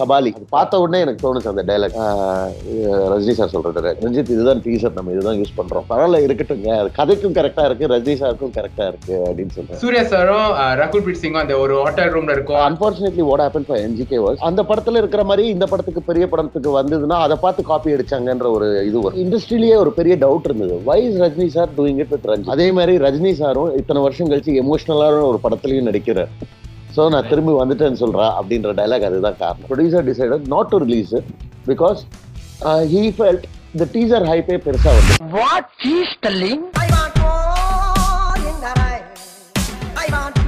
[0.00, 0.30] கபாலி.
[0.48, 1.96] பார்த்த உடனே எனக்கு தோணுச்சு அந்த டைலாக்
[3.12, 3.98] ரஜினி சார் சொல்ற dialogue.
[4.04, 5.84] ரஞ்சித் இதுதான் டீசர் நம்ம இதுதான் யூஸ் பண்றோம்.
[5.90, 11.04] பரவாயில்ல இருக்கட்டுங்க அது கதைக்கும் கரெக்டா இருக்கு ரஜினி சாருக்கும் கரெக்டா இருக்கு அப்படின்னு சொல்றேன் சூர்யா சாரும் ரகுல்
[11.06, 12.62] பிரீத் சிங்கும் அந்த ஒரு ஹோட்டல் ரூம்ல இருக்கும்.
[12.68, 17.18] Unfortunately what happen for NGK was அந்த படத்துல இருக்கிற மாதிரி இந்த படத்துக்கு பெரிய படத்துக்கு வந்ததுன்னா
[17.26, 19.20] அதை பார்த்து காப்பி அடிச்சாங்கன்ற ஒரு இது வரும்.
[19.24, 20.80] இண்டஸ்ட்ரியிலேயே ஒரு பெரிய டவுட் இருந்தது.
[20.88, 24.58] Why is Rajini sir doing it with Ranjith அதே மாதிரி ரஜினி சாரும் இத்தனை வருஷம் கழிச்சு
[24.64, 26.32] எமோஷனலான ஒரு படத்துலயும் நடிக்கிறார்.
[26.94, 31.14] ஸோ நான் திரும்பி வந்துட்டேன்னு சொல்றா அப்படின்ற டைலாக் அதுதான் காரணம் producer decided not to release
[31.70, 32.00] because
[32.92, 36.60] he felt இந்த டீசர் ஹைப்பே பெருசா வந்து What he's telling?
[36.76, 39.04] I want more in the rain.
[39.96, 40.38] I want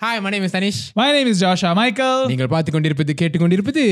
[0.00, 0.92] Hi, my name is Tanish.
[0.94, 2.20] My name is Joshua Michael.
[2.28, 3.84] நீங்கள் பார்த்து கொண்டிருப்பது கேட்டுக்கொண்டிருப்பது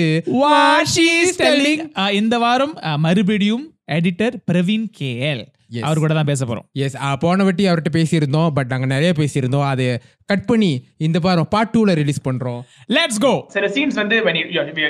[0.43, 1.81] What she's telling.
[2.03, 3.67] Uh, இந்த வாரம் uh, மறுபடியும்
[3.97, 5.85] எடிட்டர் பிரவீன் கேஎல் Yes.
[5.87, 9.87] அவர் கூட தான் பேச போறோம் எஸ் போன வாட்டி அவர்கிட்ட பேசியிருந்தோம் பட் நாங்கள் நிறைய பேசியிருந்தோம் அதை
[10.29, 10.69] கட் பண்ணி
[11.07, 12.61] இந்த வாரம் பார்ட் டூவில் ரிலீஸ் பண்ணுறோம்
[12.97, 14.45] let's go So the scenes when they when you,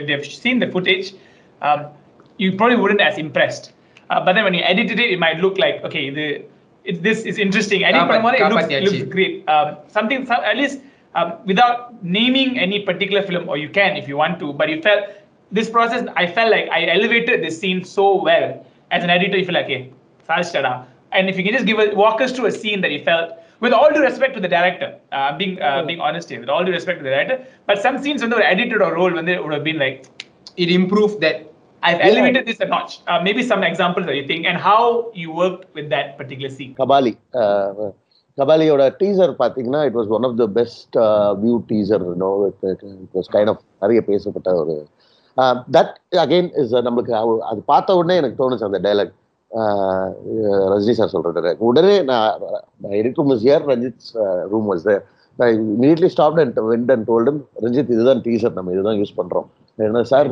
[0.08, 1.06] they've seen the footage,
[1.60, 1.80] um,
[2.38, 3.64] you probably wouldn't as impressed.
[4.10, 6.26] Uh, but then when you edited it, it might look like okay, the
[6.86, 7.84] it, this is interesting.
[7.84, 9.48] I think Panamana, it looks, looks great.
[9.48, 10.80] Um, something, some, at least
[11.14, 14.80] um, without naming any particular film, or you can if you want to, but you
[14.82, 15.04] felt
[15.52, 18.66] this process, I felt like I elevated this scene so well.
[18.90, 19.92] As an editor, you feel like, hey,
[21.12, 23.32] And if you can just give a, walk us through a scene that you felt,
[23.60, 26.64] with all due respect to the director, uh, being uh, being honest here, with all
[26.64, 29.24] due respect to the director, but some scenes when they were edited or rolled, when
[29.24, 31.52] they would have been like, it improved that
[31.86, 32.92] I've elevated this a notch.
[33.06, 34.80] Uh, maybe some examples that you think and how
[35.14, 36.72] you worked with that particular scene.
[36.80, 37.90] Kabali ah,
[38.38, 40.96] கபாலியோட teaser பார்த்தீங்கன்னா it was one of the best
[41.42, 42.82] view teaser no it
[43.14, 44.76] was kind of நிறைய பேசப்பட்ட ஒரு
[45.76, 47.14] that again is நம்மளுக்கு
[47.50, 49.14] அது பார்த்த உடனே எனக்கு தோணுச்சு அந்த டைலாக்
[50.72, 52.32] ரஜினி சார் டைலாக் உடனே நான்
[53.00, 54.06] edit room is here Ranjith
[54.52, 55.02] room was there
[55.38, 59.48] நான் immediately stop and went and told him Ranjith இதுதான் டீசர் நம்ம இதுதான் யூஸ் பண்றோம்.
[59.84, 60.28] என்ன சார்?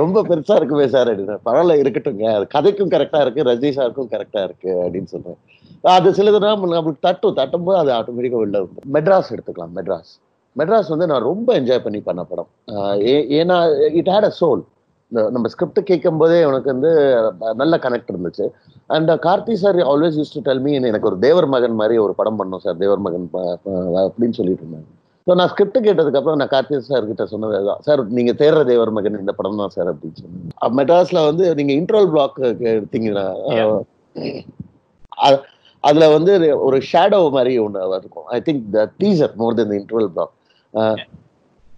[0.00, 1.08] ரொம்ப பெருசா இருக்குமே சார்.
[1.10, 5.38] அப்படின்னு பரவாயில்ல இருக்கட்டுங்க அது கதைக்கும் கரெக்டா இருக்கு ரஜினி சாருக்கும் கரெக்டா இருக்கு அப்படின்னு சொல்றேன்.
[5.96, 7.36] அது சிலதுனா நம்மளுக்கு தட்டும்.
[7.40, 8.74] தட்டும் போது அது ஆட்டோமேட்டிக்காக வந்துரும்.
[8.96, 10.12] மெட்ராஸ் எடுத்துக்கலாம் மெட்ராஸ்.
[10.56, 12.50] மெட்ராஸ் வந்து நான் ரொம்ப என்ஜாய் பண்ணி பண்ண படம்.
[13.38, 13.56] ஏன்னா
[14.00, 14.62] இட் ஹேட் அ சோல்
[15.34, 16.90] நம்ம ஸ்கிரிப்ட் கேட்கும் போதே உனக்கு வந்து
[17.60, 18.46] நல்ல கனெக்ட் இருந்துச்சு.
[18.96, 22.38] And Karthi sir always use to tell me எனக்கு ஒரு தேவர் மகன் மாதிரி ஒரு படம்
[22.40, 24.88] பண்ணோம் சார் தேவர் மகன் அப்படின்னு சொல்லிட்டு இருந்தாங்க.
[25.28, 27.80] ஸோ நான் ஸ்கிரிப்ட் கேட்டதுக்கு அப்புறம் நான் கார்த்தி சார் கிட்ட சொன்னது அதுதான்.
[27.86, 30.52] சார் நீங்க தேடுற தேவர் மகன் இந்த படம் தான் சார் அப்படின்னு சொன்னேன்.
[30.78, 32.38] மெட்ராஸ்ல வந்து நீங்க இன்ட்ரோல் பிளாக்
[32.72, 33.26] எடுத்தீங்கன்னா
[35.84, 36.32] அதுல வந்து
[36.68, 38.26] ஒரு ஷேடோ மாதிரி ஒன்று இருக்கும்.
[38.36, 40.34] I think the teaser more then interval block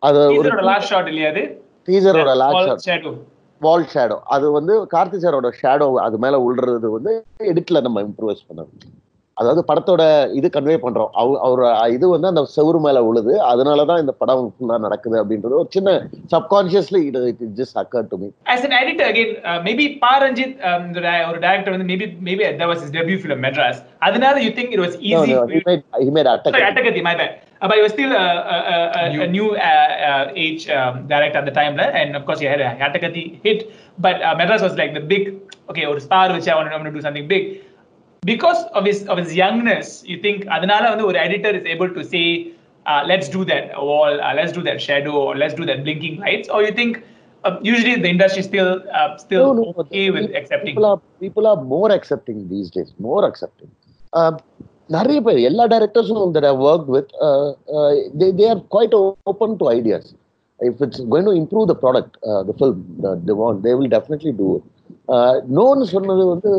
[0.08, 1.42] அது ஒரு last shot இல்லையாது
[1.88, 3.14] டீசரோட லாஸ்ட் shadow.
[3.60, 7.12] வால் ஷேடோ அது வந்து கார்த்தி சாரோட ஷேடோ அது மேல உள்றது வந்து
[7.52, 8.76] எடிட்ல நம்ம இம்ப்ரூவைஸ் பண்ணணும்.
[9.40, 10.02] அதாவது படத்தோட
[10.38, 11.62] இது கன்வே பண்றோம் அவ அவர்
[11.94, 15.92] இது வந்து அந்த செவுரு மேல உழுது அதனாலதான் இந்த படம் ஃபுல்லா நடக்குது அப்படின்றது ஒரு சின்ன
[16.34, 20.82] subconsciously it it just occur to me As an editor again, uh, maybe Paranjit, um,
[20.96, 23.78] the di- or director, வந்து maybe maybe that was his debut film Madras.
[24.08, 25.32] அதனால you think it was No, easy.
[25.32, 26.66] no, he made he made Sorry, attack.
[26.70, 27.32] Attakati, my bad.
[27.62, 28.58] Uh, but he was still a, a,
[29.00, 29.70] a, a, new uh,
[30.08, 31.94] uh, age um, director at the time, right?
[31.94, 33.58] and of course he had a Attakati hit.
[33.98, 35.24] But uh, Madras was like the big,
[35.70, 37.44] okay, or star which I want to do something big.
[38.21, 42.03] Because of his of his youngness, you think அதனால வந்து ஒரு editor is able to
[42.03, 42.51] say,
[42.85, 46.19] uh, let's do that wall, uh, let's do that shadow, or let's do that blinking
[46.19, 47.03] lights, or you think
[47.43, 49.73] uh, usually the industry still uh, still No, no, no.
[49.77, 50.73] okay with accepting.
[50.73, 52.93] People are people are more accepting these days.
[52.97, 53.69] More accepting.
[54.13, 54.31] Uh,
[54.87, 58.93] நிறைய பேர் எல்லா டைரக்டர்ஸும் that I've worked with uh, uh, they they are quite
[59.31, 60.13] open to ideas.
[60.59, 63.73] If it's going to improve the product, uh, the film, uh, they want, they
[65.58, 66.50] நோன்னு சொன்னது வந்து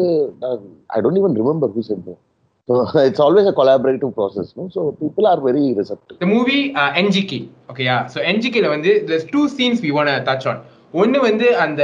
[0.96, 2.10] I don't even remember who said
[2.70, 2.76] so
[3.08, 6.60] it's always a collaborative process so people are very receptive the movie
[7.02, 7.40] NGK
[7.72, 10.60] ஓகேயா so என்ஜிகில வந்து those two scenes we want to touch on.
[11.28, 11.84] வந்து அந்த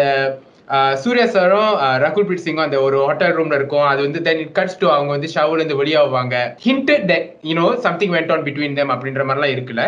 [1.04, 1.74] சூர்யா சாரும்
[2.04, 3.86] Rakul breath சிங்கும் அந்த ஒரு ஹோட்டல் ரூம்ல இருக்கும்.
[3.92, 6.36] அது வந்து தென் இட் கட்ஸ் டு அவங்க வந்து ஷவர்ல இருந்து வெளியாவாங்க
[6.66, 9.86] hint that you know something went on between them அப்படின்ற மாதிரிலாம் இருக்குல்ல.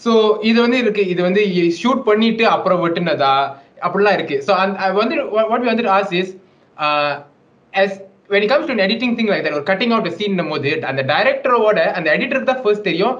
[0.00, 0.12] ஸோ
[0.50, 1.02] இது வந்து இருக்கு.
[1.14, 1.42] இது வந்து
[1.80, 3.34] ஷூட் பண்ணிட்டு அப்புறம் வெட்டுனதா?
[3.86, 4.36] அப்படிலாம் இருக்கு.
[4.46, 4.52] ஸோ
[4.84, 5.16] uh, வந்து
[5.50, 6.32] வாட் வி வந்து as is
[7.74, 7.96] as
[8.32, 12.08] when it comes to editing thing like ஒரு கட்டிங் அவுட் சீன் போது அந்த டைரக்டரோட அந்த
[12.16, 13.16] எடிட்டருக்கு தான் ஃபர்ஸ்ட் தெரியும்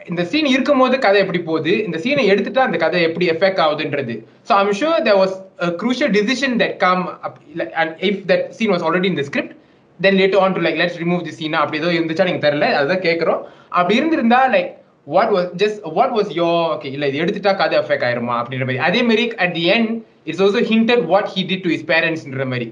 [0.00, 4.14] இந்த சீன் இருக்கும்போது கதை எப்படி போகுது இந்த சீனை எடுத்துட்டா அந்த கதை எப்படி effect ஆகுதுன்றது.
[4.48, 5.34] So I'm sure there was
[5.80, 7.34] crucial decision that come up
[7.80, 9.52] and if that scene was already in the script
[10.00, 13.40] then later like to remove let's அப்படி ஏதோ இருந்துச்சா எனக்கு தெரில அதுதான் கேட்குறோம்
[13.70, 14.70] அப்படி இருந்திருந்தா like
[15.15, 18.81] What was just what was yo okay இல்ல இது எடுத்துட்டா கதை எஃபெக்ட் ஆயிருமா அப்படின்ற மாதிரி
[18.87, 19.91] அதே மாதிரி at the end
[20.29, 22.69] it's also hinted what he did to his பேரண்ட்ஸ்ன்ற மாதிரி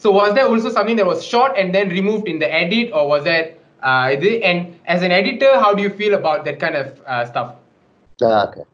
[0.00, 3.02] So was there also something that was shot and then removed in the edit, or
[3.08, 3.46] was that
[3.82, 4.30] uh, இது?
[4.48, 4.58] And
[4.94, 7.48] as an editor, how do you feel about that kind of uh, stuff?
[8.20, 8.64] Ah, okay.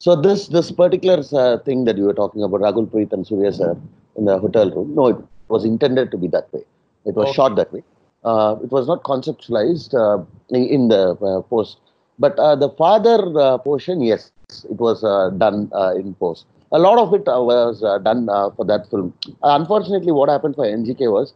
[0.00, 3.52] So this this particular uh, thing that you were talking about, Ragul Preet and Surya
[3.52, 3.70] sir
[4.16, 6.64] in the hotel room, no, it was intended to be that way.
[7.06, 7.36] It was Okay.
[7.40, 7.82] shot that way.
[8.24, 10.18] Uh, it was not conceptualized uh,
[10.50, 11.78] in in the uh, post,
[12.19, 14.21] but uh, the father uh, portion, yes,
[14.65, 16.43] it was uh, done uh, in post.
[16.71, 19.07] A lot of it uh, was uh, done uh, for that film.
[19.43, 21.27] Uh, unfortunately, what happened for NGK was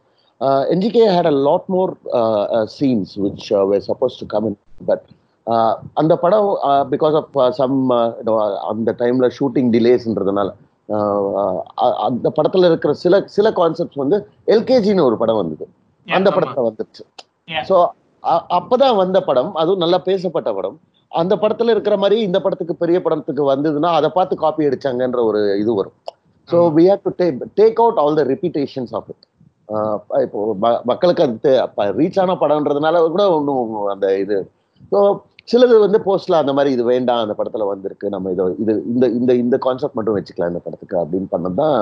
[0.41, 4.47] uh, NGK had a lot more uh, uh, scenes which uh, were supposed to come
[4.47, 5.01] in, but
[5.47, 6.47] uh, அந்த படம்
[6.89, 7.77] because of some
[8.71, 10.49] அந்த டைம்ல shooting டிலேஸ்ன்றதுனால
[12.07, 14.17] அந்த படத்துல இருக்கிற சில சில concepts வந்து
[14.47, 15.65] எல்கேஜின்னு ஒரு படம் வந்தது
[16.07, 16.29] அந்த.
[16.35, 17.03] படத்துல வந்துருச்சு.
[17.69, 17.75] ஸோ
[18.57, 19.51] அப்பதான் வந்த படம்.
[19.61, 20.77] அதுவும் நல்லா பேசப்பட்ட படம்.
[21.11, 25.71] அந்த படத்துல இருக்கிற மாதிரி இந்த படத்துக்கு பெரிய படத்துக்கு வந்ததுன்னா அதை பார்த்து காப்பி அடிச்சாங்கன்ற ஒரு இது
[25.79, 25.95] வரும்.
[26.49, 29.25] So we have to take take out all the repetitions of it
[30.25, 30.39] இப்போ
[30.91, 34.37] மக்களுக்கு அது ரீச் ஆன படம்ன்றதுனால கூட ஒன்றும் அந்த இது.
[34.91, 34.99] ஸோ
[35.51, 38.07] சிலது வந்து போஸ்ட்ல அந்த மாதிரி இது வேண்டாம் அந்த படத்துல வந்திருக்கு.
[38.15, 41.77] நம்ம இதை இது இந்த இந்த இந்த கான்செப்ட் மட்டும் வச்சுக்கலாம் இந்த படத்துக்கு அப்படின்னு பண்ணதான்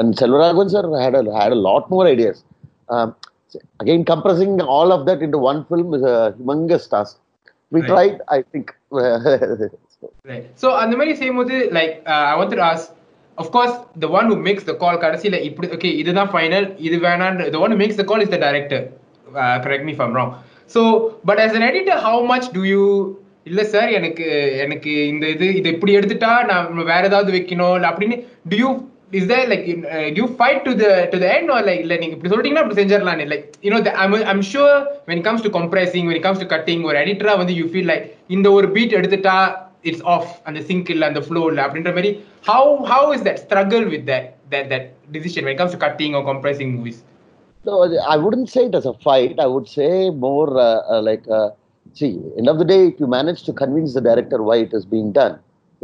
[0.00, 2.42] and Selvaraghavan sir had had lot more ideas
[3.82, 7.14] again compressing all of that into one film is a humongous task
[7.72, 7.90] we Right.
[7.92, 8.66] tried i think
[10.30, 10.44] Right.
[10.62, 12.84] So அந்த மாதிரி செய்யும்போது like uh, I wanted to ask
[13.38, 13.72] of course
[14.04, 17.72] the one who makes the call கடைசியில இப்படி okay இதுதான் final இது வேணான்னு the one
[17.72, 18.80] who makes the call is the director
[19.42, 20.32] uh, correct me if I'm wrong
[20.74, 20.82] so
[21.30, 22.84] but as an editor how much do you
[23.50, 24.26] இல்ல sir எனக்கு
[24.64, 28.16] எனக்கு இந்த இது இது இப்படி எடுத்துட்டா நான் வேற ஏதாவது வைக்கணும் இல்ல அப்படின்னு
[28.52, 28.70] do you
[29.18, 31.80] is there like in, uh, do you fight to the to the end or like
[31.84, 34.74] இல்ல நீங்க இப்படி சொல்லிட்டீங்கன்னா அப்படி செஞ்சிடலாம் like you know the, I'm I'm sure
[35.08, 37.86] when it comes to compressing when it comes to cutting ஒரு எடிட்டரா வந்து you feel
[37.92, 38.04] like
[38.36, 39.36] இந்த ஒரு பீட் எடுத்துட்டா
[39.90, 42.12] it's off அந்த sync இல்ல அந்த flow இல்ல அப்படின்ற மாதிரி
[42.50, 44.24] how how is that struggle with that
[44.54, 46.98] that that decision when it comes to cutting or compressing movies
[47.68, 47.76] no
[48.14, 49.92] i wouldn't say it as a fight i would say
[50.28, 51.48] more uh, uh, like uh,
[51.98, 54.84] see end of the day if you manage to convince the director why it is
[54.94, 55.34] being done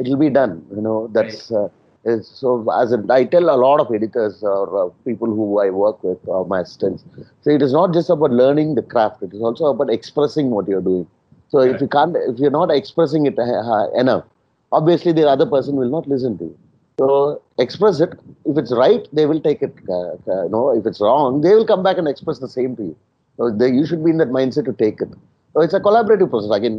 [0.01, 1.80] it will be done you know that's uh, is
[2.23, 6.19] so as i tell a lot of editors or uh, people who i work with
[6.27, 7.05] or my assistants
[7.43, 10.67] so it is not just about learning the craft it is also about expressing what
[10.69, 11.07] you're doing.
[11.49, 14.25] So if you can't if you're not expressing it uh, uh, enough
[14.73, 16.59] obviously the other person will not listen to you.
[16.99, 18.11] So express it.
[18.45, 21.67] If it's right they will take it uh, uh, no if it's wrong they will
[21.67, 22.97] come back and express the same to you.
[23.37, 25.09] So they, you should be in that mindset to take it
[25.57, 26.75] it's a collaborative process again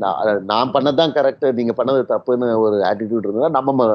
[0.52, 3.88] நான் பண்ணதான் correct நீங்க பண்ணது தப்புன்னு ஒரு attitude இருந்தா நம்ம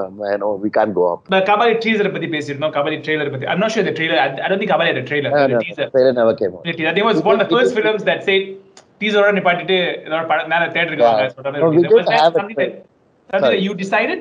[0.77, 3.97] can't go up The Kabali teaser பத்தி பேசியிருந்தோம் Kabali trailer பத்தி I'm not sure the
[4.01, 6.35] trailer I, I don't think Kabali had a trailer Uh, the no, teaser trailer never
[6.43, 6.65] came out.
[6.71, 6.91] The teaser.
[6.91, 8.45] I think it was one of the first films that said
[9.01, 11.35] டீசரோட நிப்பாட்டிட்டு இதோட படம் மேல தேட்டருக்கு வாங்க Yeah.
[11.37, 14.21] சொல்ற No, we மாதிரி did was that have a something you decided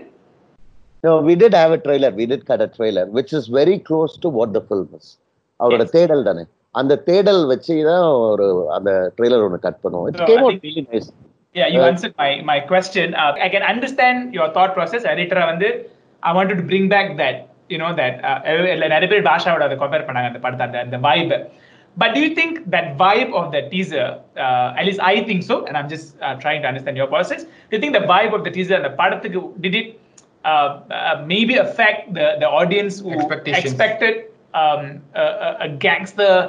[1.04, 2.10] No, we did have a trailer.
[2.19, 5.08] We did cut a trailer, which is very close to what the film is.
[5.60, 5.84] அவரோட.
[5.96, 6.44] தேடல் தானே
[6.75, 10.55] அந்த தேடல் வச்சு தான் ஒரு அந்த ட்ரெய்லர் ஒன்று கட் பண்ணுவோம் it No, came I out
[10.56, 11.11] think- really nice
[11.55, 13.06] Yeah, you Uh, answered my my question.
[13.20, 15.02] Uh, I can understand your thought process.
[15.12, 15.69] Editor வந்து
[16.23, 17.37] I wanted to bring back that
[17.73, 18.37] you know that uh,
[18.75, 21.32] இல்ல நிறைய பேர் பாஷாவோட அதை compare பண்ணாங்க அந்த படத்தை அந்த அந்த vibe.
[21.97, 24.06] But do you think that vibe of the teaser,
[24.44, 27.41] uh, at least I think so, and I'm just uh, trying to understand your process.
[27.69, 29.88] Do you think the vibe of the teaser and the படத்துக்கு did it
[30.44, 30.69] uh,
[30.99, 33.67] uh, maybe affect the the audience who Expectations.
[33.67, 34.14] expected
[34.55, 34.82] um,
[35.17, 36.44] a, a- a gangster uh,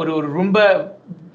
[0.00, 0.58] ஒரு ஒரு ரொம்ப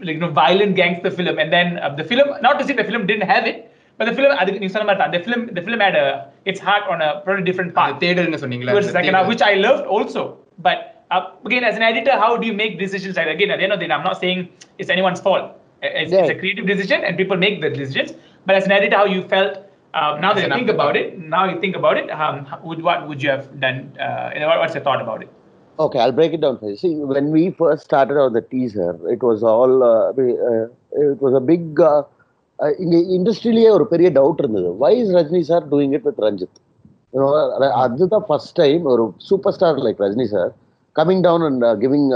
[0.08, 2.88] like you know violent gangster film and then uh, the film not to say the
[2.90, 3.58] film didn't have it
[4.00, 6.08] but the film அதுக்கு நீ சொன்ன மாதிரி தான் the film the film had a
[6.52, 9.26] its heart on a very different அந்த path தேடல்னு சொன்னீங்களா towards the அந்த second half
[9.26, 9.32] தேடல்.
[9.34, 10.24] which I loved also
[10.68, 10.80] but
[11.16, 13.76] uh, again as an editor how do you make decisions like again at the end
[13.78, 14.42] of the day I'm not saying
[14.80, 15.46] it's anyone's fault
[15.88, 16.40] it's, it's a Yeah.
[16.42, 18.12] creative decision and people make the decisions
[18.48, 19.54] but as an editor how you felt
[20.00, 21.32] um, now that As you an think about it afterthought.
[21.36, 22.36] now you think about it um,
[22.70, 25.32] would, what would you have done uh, you know, what- what's your thought about it
[25.79, 26.87] Okay, I'll break it down for you.
[26.87, 30.65] See, when we first started out the teaser, it was all, uh, we- uh,
[31.11, 32.05] it was a big, uh,
[32.59, 34.77] uh, இங்க இண்டஸ்ட்ரியிலேயே ஒரு பெரிய doubt இருந்தது.
[34.77, 36.61] Why is Rajini sir doing it with Ranjith
[37.13, 40.53] You know, அத- அதுதான் first time ஒரு super star like Rajini sir
[40.97, 42.11] coming down and giving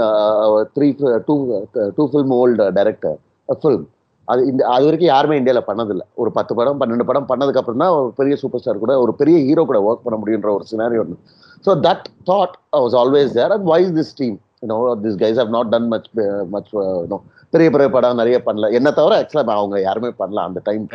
[0.75, 1.61] three to
[1.95, 3.17] to film old director
[3.63, 3.85] film
[4.27, 6.05] அது இந்த அது வரைக்கும் யாருமே இந்தியாவில் பண்ணதில்லை.
[6.21, 9.37] ஒரு பத்து படம் பன்னெண்டு படம் பண்ணதுக்கு அப்புறம் தான் ஒரு பெரிய சூப்பர் ஸ்டார் கூட ஒரு பெரிய
[9.47, 11.17] ஹீரோ கூட ஒர்க் பண்ண முடியுன்ற ஒரு சினாரியோ ஒன்று
[11.65, 15.71] so that thought was always there and why's this team you know this guys have not
[15.75, 16.09] done much
[16.55, 16.71] much
[17.11, 17.17] no
[17.53, 18.69] பெரிய பெரிய படம் நிறைய பண்ணல.
[18.77, 20.85] என்ன தவிர ஆக்சுவலாக அவங்க யாருமே பண்ணல அந்த டைம்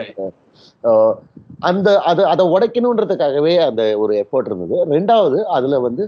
[1.69, 4.77] அந்த அது அதை உடைக்கணுன்றதுக்காகவே அந்த ஒரு எஃபர்ட் இருந்தது.
[4.95, 6.05] ரெண்டாவது அதுல வந்து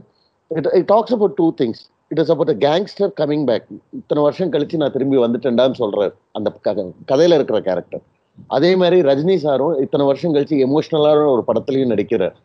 [0.51, 1.83] it it talks about two things
[2.15, 6.13] it is about gangster coming back இத்தனை வருஷம் கழிச்சு நான் திரும்பி வந்துட்டேன்டான்னு சொல்றாரு.
[6.33, 6.75] அந்த க-
[7.13, 8.03] கதையில இருக்கிற கேரக்டர்
[8.51, 12.37] அதே மாதிரி ரஜினி சாரும் இத்தனை வருஷம் கழிச்சு எமோஷ்னலான ஒரு படத்துலயும் நடிக்கிறார்.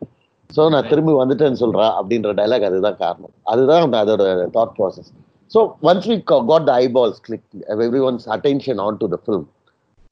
[0.50, 3.32] ஸோ நான் திரும்பி வந்துட்டேன்னு சொல்றா அப்படின்ற டைலாக் அதுதான் காரணம்.
[3.42, 4.24] அதுதான் அந்த அதோட
[4.54, 5.10] thought process
[5.50, 9.46] so once we got the eyeballs click every one's attention on to the film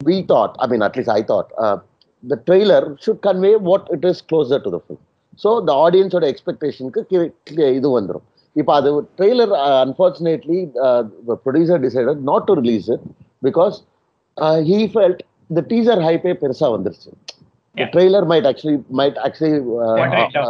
[0.04, 1.50] we thought I mean at least I thought
[2.24, 5.02] the trailer should convey what it is closer to the film
[5.44, 7.20] so the ஆடியன்ஸோட எக்ஸ்பெக்டேஷனுக்கு
[7.72, 8.26] இது வந்துடும்
[8.60, 9.52] இப்போ அது trailer
[9.86, 10.58] unfortunately
[11.46, 13.04] producer decided not to release it
[13.48, 13.76] because
[14.70, 17.10] he felt இந்த teaser ஹைப்பே பெருசாக வந்துருச்சு
[17.76, 17.88] Yeah.
[17.94, 19.58] Trailer might actually might actually
[19.98, 20.46] What right now?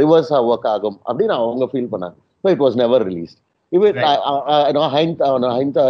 [0.00, 3.34] Reverse work ஆகும் அப்படின்னு அவங்க ஃபீல் பண்ணாங்க so it was never release
[3.72, 4.04] Even Right.
[4.04, 4.14] I,
[4.48, 5.86] I, I know, hind, uh, no, hind, uh,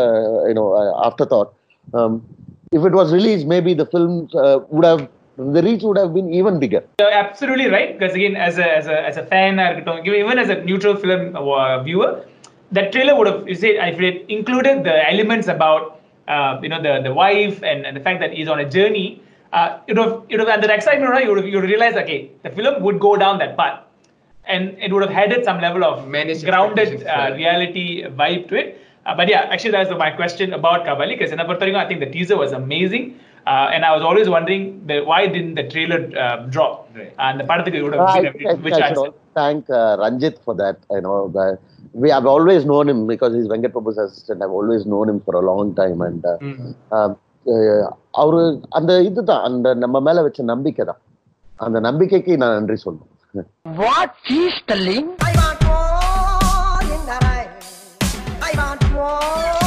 [0.49, 1.49] you know, uh, afterthought.
[1.89, 2.13] Um,
[2.73, 5.03] if it was released, maybe the film uh, would have
[5.39, 6.83] the reach would have been even bigger.
[6.99, 7.99] You're absolutely right.
[7.99, 11.37] Because again, as a as a as a fan, or even as a neutral film
[11.37, 12.25] uh, viewer,
[12.73, 16.81] that trailer would have you say if it included the elements about uh, you know
[16.83, 19.23] the the wife and, and the fact that he's on a journey.
[19.53, 21.23] Uh, it would have, it would have, and the excitement, right?
[21.23, 23.81] You would have, you would realize, okay, the film would go down that path,
[24.45, 28.81] and it would have added some level of Managed grounded uh, reality vibe to it.
[29.07, 32.11] Uh, but yeah, actually, that's my question about Kabali because in Apartharinga, I think the
[32.11, 33.19] teaser was amazing.
[33.47, 36.91] Uh, and I was always wondering the, why didn't the trailer uh, drop?
[36.95, 37.13] Right.
[37.19, 39.97] And the the would have I, seen I, every, I which I should thank uh,
[40.01, 40.79] Ranjit for that.
[40.91, 41.59] You know, the,
[41.93, 44.43] we have always known him because he's Venkat Prabhu's assistant.
[44.43, 46.39] I've always known him for a long time, and uh,
[46.97, 47.83] um, uh,
[48.23, 48.41] அவரு
[48.79, 51.01] அந்த இதுதான் அந்த நம்ம மேல வச்ச நம்பிக்கை தான்
[51.67, 53.13] அந்த நம்பிக்கைக்கு நான் நன்றி சொல்லணும்
[53.81, 55.07] What she's telling?
[55.29, 57.51] I want more in the rain.
[58.49, 59.66] I want more